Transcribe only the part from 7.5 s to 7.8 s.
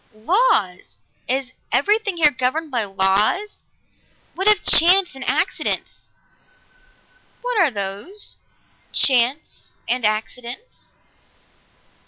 are